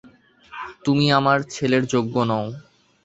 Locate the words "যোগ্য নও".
1.93-2.45